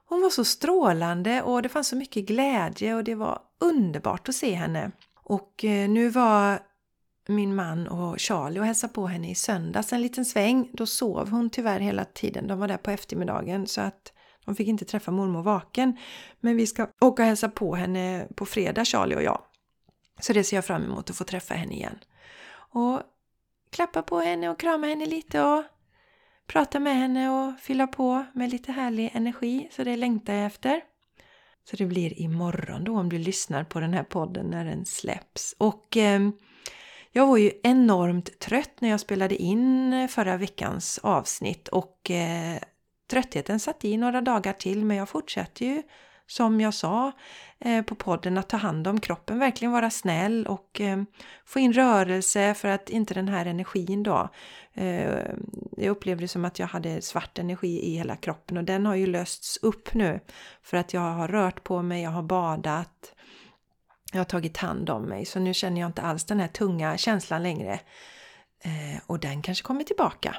hon 0.05 0.21
var 0.21 0.29
så 0.29 0.45
strålande 0.45 1.41
och 1.41 1.61
det 1.61 1.69
fanns 1.69 1.87
så 1.87 1.95
mycket 1.95 2.25
glädje 2.25 2.95
och 2.95 3.03
det 3.03 3.15
var 3.15 3.39
underbart 3.59 4.29
att 4.29 4.35
se 4.35 4.53
henne. 4.53 4.91
Och 5.23 5.65
eh, 5.65 5.89
nu 5.89 6.09
var 6.09 6.59
min 7.27 7.55
man 7.55 7.87
och 7.87 8.19
Charlie 8.19 8.59
och 8.59 8.65
hälsade 8.65 8.93
på 8.93 9.07
henne 9.07 9.31
i 9.31 9.35
söndags 9.35 9.93
en 9.93 10.01
liten 10.01 10.25
sväng. 10.25 10.69
Då 10.73 10.85
sov 10.85 11.29
hon 11.29 11.49
tyvärr 11.49 11.79
hela 11.79 12.05
tiden. 12.05 12.47
De 12.47 12.59
var 12.59 12.67
där 12.67 12.77
på 12.77 12.91
eftermiddagen 12.91 13.67
så 13.67 13.81
att 13.81 14.13
de 14.45 14.55
fick 14.55 14.67
inte 14.67 14.85
träffa 14.85 15.11
mormor 15.11 15.43
vaken. 15.43 15.97
Men 16.39 16.57
vi 16.57 16.67
ska 16.67 16.87
åka 17.01 17.23
och 17.23 17.27
hälsa 17.27 17.49
på 17.49 17.75
henne 17.75 18.27
på 18.35 18.45
fredag, 18.45 18.85
Charlie 18.85 19.15
och 19.15 19.23
jag. 19.23 19.41
Så 20.19 20.33
det 20.33 20.43
ser 20.43 20.57
jag 20.57 20.65
fram 20.65 20.83
emot 20.83 21.09
att 21.09 21.15
få 21.15 21.23
träffa 21.23 21.53
henne 21.53 21.73
igen. 21.73 21.99
Och 22.73 23.01
klappa 23.71 24.01
på 24.01 24.19
henne 24.19 24.49
och 24.49 24.59
krama 24.59 24.87
henne 24.87 25.05
lite 25.05 25.41
och 25.41 25.63
prata 26.47 26.79
med 26.79 26.95
henne 26.95 27.29
och 27.29 27.59
fylla 27.59 27.87
på 27.87 28.25
med 28.33 28.51
lite 28.51 28.71
härlig 28.71 29.11
energi. 29.13 29.67
Så 29.71 29.83
det 29.83 29.95
längtar 29.95 30.33
jag 30.33 30.45
efter. 30.45 30.81
Så 31.69 31.75
det 31.75 31.85
blir 31.85 32.19
imorgon 32.21 32.83
då 32.83 32.97
om 32.97 33.09
du 33.09 33.17
lyssnar 33.17 33.63
på 33.63 33.79
den 33.79 33.93
här 33.93 34.03
podden 34.03 34.45
när 34.45 34.65
den 34.65 34.85
släpps. 34.85 35.55
Och 35.57 35.97
eh, 35.97 36.29
jag 37.11 37.27
var 37.27 37.37
ju 37.37 37.51
enormt 37.63 38.39
trött 38.39 38.81
när 38.81 38.89
jag 38.89 38.99
spelade 38.99 39.35
in 39.35 40.07
förra 40.09 40.37
veckans 40.37 40.99
avsnitt 41.03 41.67
och 41.67 42.11
eh, 42.11 42.59
tröttheten 43.09 43.59
satt 43.59 43.85
i 43.85 43.97
några 43.97 44.21
dagar 44.21 44.53
till 44.53 44.85
men 44.85 44.97
jag 44.97 45.09
fortsätter 45.09 45.65
ju 45.65 45.83
som 46.31 46.61
jag 46.61 46.73
sa 46.73 47.11
eh, 47.59 47.83
på 47.83 47.95
podden 47.95 48.37
att 48.37 48.49
ta 48.49 48.57
hand 48.57 48.87
om 48.87 48.99
kroppen, 48.99 49.39
verkligen 49.39 49.71
vara 49.71 49.89
snäll 49.89 50.47
och 50.47 50.81
eh, 50.81 51.03
få 51.45 51.59
in 51.59 51.73
rörelse 51.73 52.53
för 52.53 52.67
att 52.67 52.89
inte 52.89 53.13
den 53.13 53.27
här 53.27 53.45
energin 53.45 54.03
då. 54.03 54.29
Eh, 54.73 55.25
jag 55.77 55.91
upplevde 55.91 56.27
som 56.27 56.45
att 56.45 56.59
jag 56.59 56.67
hade 56.67 57.01
svart 57.01 57.39
energi 57.39 57.81
i 57.81 57.95
hela 57.95 58.15
kroppen 58.15 58.57
och 58.57 58.63
den 58.63 58.85
har 58.85 58.95
ju 58.95 59.07
lösts 59.07 59.57
upp 59.57 59.93
nu 59.93 60.19
för 60.63 60.77
att 60.77 60.93
jag 60.93 61.01
har 61.01 61.27
rört 61.27 61.63
på 61.63 61.81
mig, 61.81 62.03
jag 62.03 62.11
har 62.11 62.23
badat, 62.23 63.13
jag 64.11 64.19
har 64.19 64.25
tagit 64.25 64.57
hand 64.57 64.89
om 64.89 65.03
mig 65.03 65.25
så 65.25 65.39
nu 65.39 65.53
känner 65.53 65.81
jag 65.81 65.89
inte 65.89 66.01
alls 66.01 66.25
den 66.25 66.39
här 66.39 66.47
tunga 66.47 66.97
känslan 66.97 67.43
längre. 67.43 67.79
Och 69.05 69.19
den 69.19 69.41
kanske 69.41 69.63
kommer 69.63 69.83
tillbaka. 69.83 70.35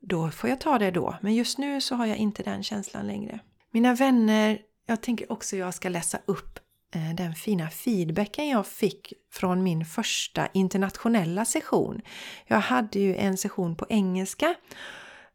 Då 0.00 0.30
får 0.30 0.50
jag 0.50 0.60
ta 0.60 0.78
det 0.78 0.90
då, 0.90 1.16
men 1.20 1.34
just 1.34 1.58
nu 1.58 1.80
så 1.80 1.94
har 1.94 2.06
jag 2.06 2.16
inte 2.16 2.42
den 2.42 2.62
känslan 2.62 3.06
längre. 3.06 3.38
Mina 3.70 3.94
vänner 3.94 4.58
jag 4.86 5.00
tänker 5.00 5.32
också 5.32 5.56
jag 5.56 5.74
ska 5.74 5.88
läsa 5.88 6.18
upp 6.24 6.58
eh, 6.94 7.14
den 7.14 7.34
fina 7.34 7.70
feedbacken 7.70 8.48
jag 8.48 8.66
fick 8.66 9.12
från 9.32 9.62
min 9.62 9.84
första 9.84 10.48
internationella 10.54 11.44
session. 11.44 12.00
Jag 12.46 12.60
hade 12.60 12.98
ju 12.98 13.16
en 13.16 13.36
session 13.36 13.76
på 13.76 13.86
engelska 13.88 14.54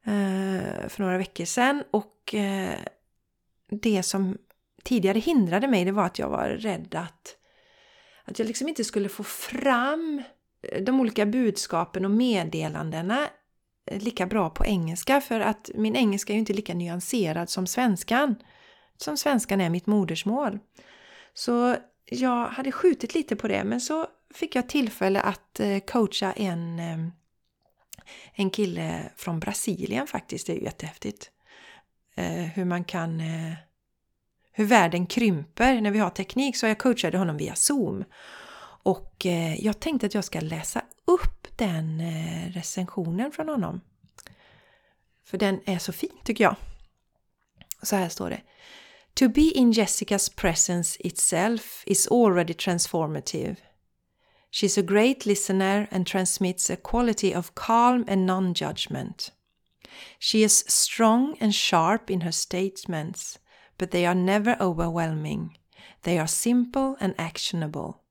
eh, 0.04 0.88
för 0.88 1.00
några 1.00 1.18
veckor 1.18 1.46
sedan 1.46 1.84
och 1.92 2.36
eh, 2.36 2.80
det 3.70 4.04
som 4.04 4.38
tidigare 4.84 5.20
hindrade 5.20 5.68
mig 5.68 5.86
det 5.86 5.92
var 5.92 6.06
att 6.06 6.20
jag 6.20 6.30
var 6.30 6.50
rädd 6.50 6.96
att, 6.96 7.36
att 8.26 8.40
jag 8.40 8.48
liksom 8.48 8.68
inte 8.68 8.84
skulle 8.84 9.10
få 9.10 9.24
fram 9.24 10.24
de 10.82 11.00
olika 11.00 11.26
budskapen 11.26 12.06
och 12.06 12.12
meddelandena 12.12 13.28
lika 13.92 14.26
bra 14.26 14.50
på 14.50 14.66
engelska 14.66 15.22
för 15.22 15.40
att 15.40 15.70
min 15.76 15.96
engelska 15.96 16.34
är 16.34 16.36
ju 16.36 16.40
inte 16.40 16.54
lika 16.54 16.74
nyanserad 16.74 17.50
som 17.50 17.68
svenskan 17.68 18.36
som 18.98 19.18
svenskan 19.18 19.62
är 19.62 19.70
mitt 19.70 19.88
modersmål. 19.88 20.60
Så 21.34 21.78
jag 22.06 22.48
hade 22.48 22.72
skjutit 22.72 23.14
lite 23.14 23.36
på 23.36 23.48
det 23.48 23.64
men 23.64 23.82
så 23.82 24.08
fick 24.34 24.56
jag 24.56 24.70
tillfälle 24.70 25.22
att 25.22 25.60
eh, 25.60 25.80
coacha 25.80 26.34
en, 26.34 26.80
eh, 26.80 27.08
en 28.34 28.50
kille 28.50 29.12
från 29.16 29.40
Brasilien 29.40 30.08
faktiskt. 30.08 30.48
Det 30.48 30.54
är 30.54 30.58
ju 30.58 30.64
jättehäftigt. 30.64 31.32
Eh, 32.16 32.44
hur 32.44 32.66
man 32.66 32.84
kan... 32.84 33.22
Hur 34.52 34.66
världen 34.66 35.06
krymper 35.06 35.82
när 35.82 35.92
vi 35.92 36.00
har 36.00 36.10
teknik. 36.10 36.58
Så 36.58 36.66
jag 36.66 36.78
coachade 36.78 37.18
honom 37.18 37.38
via 37.38 37.56
Zoom. 37.56 38.04
Och 38.84 39.26
jag 39.58 39.80
tänkte 39.80 40.08
att 40.08 40.14
jag 40.14 40.24
ska 40.24 40.40
läsa 40.40 40.82
upp 41.06 41.58
den 41.58 42.02
recensionen 42.52 43.32
från 43.32 43.50
honom. 43.50 43.82
För 45.26 45.38
den 45.38 45.60
är 45.66 45.78
så 45.78 45.92
fin 45.92 46.18
tycker 46.24 46.44
jag. 46.44 46.56
Så 47.82 47.96
här 47.96 48.10
står 48.10 48.30
det. 48.30 48.42
To 49.18 49.28
be 49.28 49.50
in 49.50 49.72
Jessica's 49.72 50.30
presence 50.30 50.96
itself 50.98 51.84
is 51.88 52.06
already 52.06 52.54
transformative. 52.54 53.58
She's 54.52 54.78
a 54.78 54.84
great 54.84 55.26
listener 55.26 55.88
and 55.90 56.06
transmits 56.06 56.70
a 56.70 56.78
quality 56.78 57.34
of 57.34 57.56
calm 57.56 58.06
and 58.08 58.28
non 58.28 58.54
judgment. 58.54 59.32
She 60.20 60.44
is 60.44 60.64
strong 60.68 61.36
and 61.40 61.56
sharp 61.56 62.12
in 62.12 62.22
her 62.22 62.32
statements, 62.32 63.40
but 63.80 63.90
they 63.90 64.06
are 64.06 64.14
never 64.14 64.56
overwhelming. 64.62 65.58
They 66.04 66.20
are 66.20 66.28
simple 66.28 66.96
and 67.00 67.16
actionable. 67.18 68.04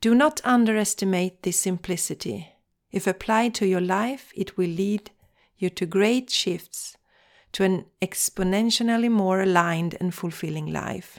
Do 0.00 0.14
not 0.14 0.40
underestimate 0.44 1.42
this 1.42 1.58
simplicity. 1.58 2.54
If 2.92 3.08
applied 3.08 3.52
to 3.54 3.66
your 3.66 3.80
life, 3.80 4.32
it 4.36 4.56
will 4.56 4.70
lead 4.70 5.10
you 5.58 5.70
to 5.70 5.86
great 5.86 6.30
shifts 6.30 6.96
to 7.52 7.64
an 7.64 7.84
exponentially 8.00 9.10
more 9.10 9.42
aligned 9.42 9.96
and 10.00 10.14
fulfilling 10.14 10.72
life. 10.72 11.18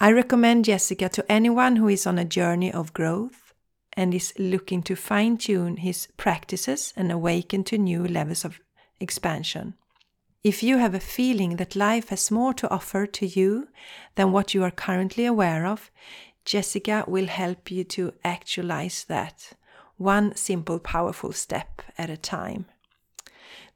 I 0.00 0.12
recommend 0.12 0.64
Jessica 0.64 1.08
to 1.10 1.30
anyone 1.30 1.76
who 1.76 1.88
is 1.88 2.06
on 2.06 2.18
a 2.18 2.24
journey 2.24 2.72
of 2.72 2.94
growth 2.94 3.52
and 3.92 4.14
is 4.14 4.32
looking 4.38 4.82
to 4.84 4.96
fine 4.96 5.36
tune 5.36 5.76
his 5.76 6.08
practices 6.16 6.94
and 6.96 7.12
awaken 7.12 7.64
to 7.64 7.76
new 7.76 8.06
levels 8.06 8.44
of 8.44 8.60
expansion. 8.98 9.74
If 10.42 10.62
you 10.62 10.78
have 10.78 10.94
a 10.94 11.00
feeling 11.00 11.56
that 11.56 11.76
life 11.76 12.08
has 12.08 12.30
more 12.30 12.54
to 12.54 12.70
offer 12.70 13.06
to 13.06 13.26
you 13.26 13.68
than 14.14 14.32
what 14.32 14.54
you 14.54 14.62
are 14.62 14.70
currently 14.70 15.26
aware 15.26 15.66
of, 15.66 15.90
Jessica 16.46 17.04
will 17.06 17.26
help 17.26 17.70
you 17.70 17.84
to 17.84 18.14
actualize 18.24 19.04
that, 19.04 19.52
one 19.98 20.34
simple 20.36 20.78
powerful 20.78 21.32
step 21.32 21.82
at 21.98 22.08
a 22.08 22.16
time. 22.16 22.64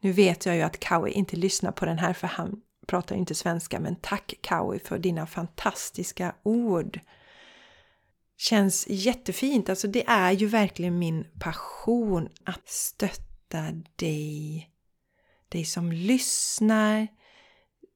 Nu 0.00 0.12
vet 0.12 0.46
jag 0.46 0.56
ju 0.56 0.62
att 0.62 0.80
Kaui 0.80 1.10
inte 1.10 1.36
lyssnar 1.36 1.72
på 1.72 1.84
den 1.84 1.98
här 1.98 2.12
för 2.12 2.26
han 2.26 2.60
pratar 2.86 3.16
inte 3.16 3.34
svenska 3.34 3.80
men 3.80 3.96
tack 3.96 4.34
Kaui 4.40 4.78
för 4.78 4.98
dina 4.98 5.26
fantastiska 5.26 6.34
ord. 6.42 7.00
Känns 8.36 8.86
jättefint, 8.88 9.68
alltså 9.68 9.88
det 9.88 10.04
är 10.06 10.32
ju 10.32 10.46
verkligen 10.46 10.98
min 10.98 11.26
passion 11.40 12.28
att 12.44 12.68
stötta 12.68 13.62
dig. 13.96 14.70
Dig 15.48 15.64
som 15.64 15.92
lyssnar, 15.92 17.08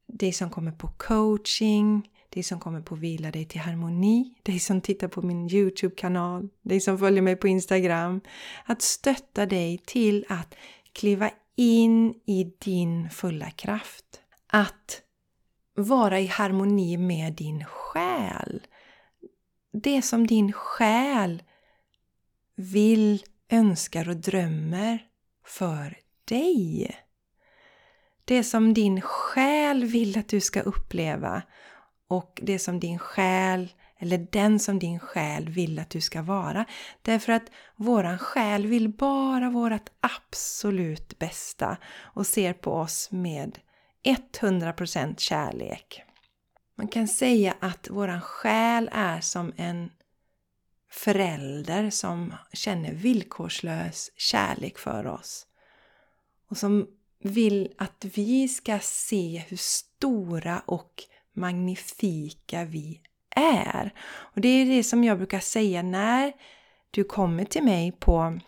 dig 0.06 0.32
som 0.32 0.50
kommer 0.50 0.72
på 0.72 0.88
coaching, 0.88 2.10
dig 2.30 2.42
som 2.42 2.60
kommer 2.60 2.80
på 2.80 2.94
Vila 2.94 3.30
dig 3.30 3.44
till 3.44 3.60
harmoni, 3.60 4.34
dig 4.42 4.58
som 4.58 4.80
tittar 4.80 5.08
på 5.08 5.22
min 5.22 5.50
Youtube-kanal, 5.50 6.48
dig 6.62 6.80
som 6.80 6.98
följer 6.98 7.22
mig 7.22 7.36
på 7.36 7.48
Instagram. 7.48 8.20
Att 8.64 8.82
stötta 8.82 9.46
dig 9.46 9.82
till 9.86 10.24
att 10.28 10.54
kliva 10.92 11.30
in 11.58 12.14
i 12.26 12.52
din 12.58 13.10
fulla 13.10 13.50
kraft. 13.50 14.20
Att 14.46 15.02
vara 15.74 16.20
i 16.20 16.26
harmoni 16.26 16.96
med 16.96 17.32
din 17.32 17.64
själ. 17.64 18.66
Det 19.72 20.02
som 20.02 20.26
din 20.26 20.52
själ 20.52 21.42
vill, 22.56 23.24
önskar 23.48 24.08
och 24.08 24.16
drömmer 24.16 24.98
för 25.44 25.98
dig. 26.24 26.96
Det 28.24 28.44
som 28.44 28.74
din 28.74 29.00
själ 29.00 29.84
vill 29.84 30.18
att 30.18 30.28
du 30.28 30.40
ska 30.40 30.60
uppleva 30.60 31.42
och 32.08 32.40
det 32.42 32.58
som 32.58 32.80
din 32.80 32.98
själ 32.98 33.72
eller 33.98 34.26
den 34.30 34.58
som 34.58 34.78
din 34.78 34.98
själ 34.98 35.48
vill 35.48 35.78
att 35.78 35.90
du 35.90 36.00
ska 36.00 36.22
vara. 36.22 36.64
Därför 37.02 37.32
att 37.32 37.50
våran 37.76 38.18
själ 38.18 38.66
vill 38.66 38.88
bara 38.88 39.50
vårt 39.50 39.88
absolut 40.00 41.18
bästa 41.18 41.76
och 41.96 42.26
ser 42.26 42.52
på 42.52 42.72
oss 42.72 43.08
med 43.10 43.58
100% 44.04 45.14
kärlek. 45.18 46.02
Man 46.74 46.88
kan 46.88 47.08
säga 47.08 47.54
att 47.60 47.90
våran 47.90 48.20
själ 48.20 48.90
är 48.92 49.20
som 49.20 49.52
en 49.56 49.90
förälder 50.90 51.90
som 51.90 52.34
känner 52.52 52.92
villkorslös 52.92 54.10
kärlek 54.16 54.78
för 54.78 55.06
oss. 55.06 55.46
Och 56.50 56.56
som 56.56 56.86
vill 57.22 57.72
att 57.78 58.04
vi 58.14 58.48
ska 58.48 58.78
se 58.78 59.44
hur 59.48 59.56
stora 59.56 60.62
och 60.66 61.02
magnifika 61.32 62.64
vi 62.64 63.00
är. 63.38 63.92
Och 64.34 64.40
det 64.40 64.48
är 64.48 64.66
det 64.66 64.84
som 64.84 65.04
jag 65.04 65.16
brukar 65.16 65.40
säga 65.40 65.82
när 65.82 66.32
du 66.90 67.04
kommer 67.04 67.44
till 67.44 67.62
mig 67.62 67.92
på 67.92 68.38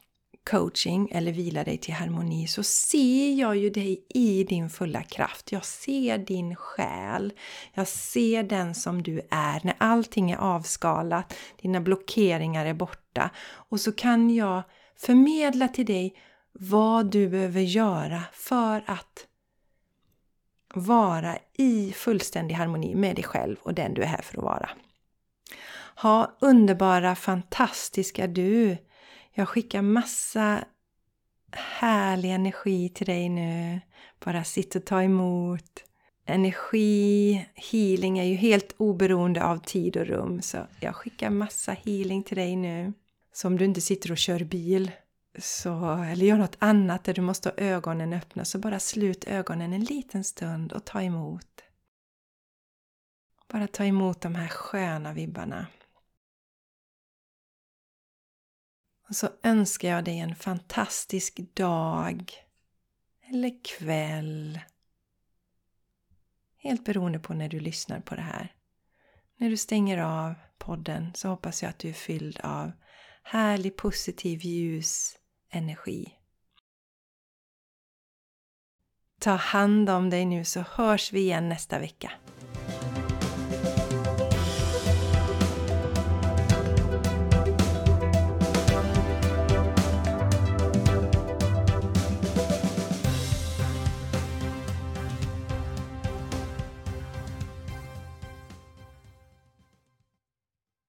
coaching 0.50 1.08
eller 1.12 1.32
vila 1.32 1.64
dig 1.64 1.78
till 1.78 1.94
harmoni 1.94 2.46
så 2.46 2.62
ser 2.62 3.34
jag 3.34 3.56
ju 3.56 3.70
dig 3.70 4.06
i 4.08 4.44
din 4.44 4.70
fulla 4.70 5.02
kraft. 5.02 5.52
Jag 5.52 5.64
ser 5.64 6.18
din 6.18 6.56
själ. 6.56 7.32
Jag 7.74 7.88
ser 7.88 8.42
den 8.42 8.74
som 8.74 9.02
du 9.02 9.20
är 9.30 9.60
när 9.64 9.74
allting 9.78 10.30
är 10.30 10.36
avskalat, 10.36 11.34
dina 11.62 11.80
blockeringar 11.80 12.66
är 12.66 12.74
borta 12.74 13.30
och 13.50 13.80
så 13.80 13.92
kan 13.92 14.34
jag 14.34 14.62
förmedla 14.96 15.68
till 15.68 15.86
dig 15.86 16.14
vad 16.52 17.10
du 17.10 17.28
behöver 17.28 17.60
göra 17.60 18.22
för 18.32 18.84
att 18.86 19.26
vara 20.74 21.38
i 21.58 21.92
fullständig 21.92 22.54
harmoni 22.54 22.94
med 22.94 23.16
dig 23.16 23.24
själv 23.24 23.56
och 23.62 23.74
den 23.74 23.94
du 23.94 24.02
är 24.02 24.06
här 24.06 24.22
för 24.22 24.38
att 24.38 24.44
vara. 24.44 24.70
Ha 25.96 26.36
underbara, 26.40 27.14
fantastiska 27.14 28.26
du! 28.26 28.76
Jag 29.34 29.48
skickar 29.48 29.82
massa 29.82 30.64
härlig 31.52 32.30
energi 32.30 32.88
till 32.88 33.06
dig 33.06 33.28
nu. 33.28 33.80
Bara 34.24 34.44
sitt 34.44 34.76
och 34.76 34.84
ta 34.84 35.02
emot. 35.02 35.84
Energi, 36.26 37.46
healing 37.54 38.18
är 38.18 38.24
ju 38.24 38.34
helt 38.34 38.74
oberoende 38.76 39.44
av 39.44 39.56
tid 39.58 39.96
och 39.96 40.06
rum. 40.06 40.42
Så 40.42 40.58
jag 40.80 40.94
skickar 40.94 41.30
massa 41.30 41.72
healing 41.72 42.22
till 42.22 42.36
dig 42.36 42.56
nu. 42.56 42.92
Så 43.32 43.48
om 43.48 43.56
du 43.56 43.64
inte 43.64 43.80
sitter 43.80 44.12
och 44.12 44.18
kör 44.18 44.44
bil 44.44 44.90
så, 45.38 45.92
eller 45.92 46.26
gör 46.26 46.38
något 46.38 46.56
annat 46.58 47.04
där 47.04 47.14
du 47.14 47.20
måste 47.20 47.48
ha 47.48 47.56
ögonen 47.56 48.12
öppna 48.12 48.44
så 48.44 48.58
bara 48.58 48.80
slut 48.80 49.24
ögonen 49.24 49.72
en 49.72 49.84
liten 49.84 50.24
stund 50.24 50.72
och 50.72 50.84
ta 50.84 51.02
emot. 51.02 51.60
Bara 53.48 53.66
ta 53.66 53.84
emot 53.84 54.20
de 54.20 54.34
här 54.34 54.48
sköna 54.48 55.12
vibbarna. 55.12 55.66
Och 59.08 59.16
så 59.16 59.28
önskar 59.42 59.88
jag 59.88 60.04
dig 60.04 60.18
en 60.18 60.36
fantastisk 60.36 61.40
dag 61.54 62.32
eller 63.20 63.64
kväll. 63.64 64.60
Helt 66.56 66.84
beroende 66.84 67.18
på 67.18 67.34
när 67.34 67.48
du 67.48 67.60
lyssnar 67.60 68.00
på 68.00 68.14
det 68.14 68.22
här. 68.22 68.54
När 69.36 69.50
du 69.50 69.56
stänger 69.56 69.98
av 69.98 70.34
podden 70.58 71.12
så 71.14 71.28
hoppas 71.28 71.62
jag 71.62 71.70
att 71.70 71.78
du 71.78 71.88
är 71.88 71.92
fylld 71.92 72.40
av 72.40 72.72
härlig 73.22 73.76
positiv 73.76 74.40
ljus 74.40 75.19
energi. 75.50 76.12
Ta 79.18 79.30
hand 79.30 79.90
om 79.90 80.10
dig 80.10 80.24
nu 80.24 80.44
så 80.44 80.60
hörs 80.60 81.12
vi 81.12 81.20
igen 81.20 81.48
nästa 81.48 81.78
vecka. 81.78 82.12